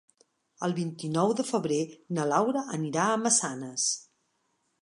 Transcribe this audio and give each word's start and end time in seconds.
El 0.67 0.71
vint-i-nou 0.77 1.33
de 1.41 1.45
febrer 1.49 1.79
na 2.19 2.25
Laura 2.31 2.65
anirà 2.79 3.07
a 3.13 3.23
Massanes. 3.27 3.89